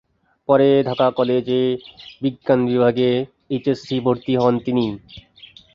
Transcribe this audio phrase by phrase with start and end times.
[0.49, 1.61] পরে ঢাকা কলেজে
[2.21, 3.09] বিজ্ঞান বিভাগে
[3.49, 4.85] এইচএসসি ভর্তি হন তিনি।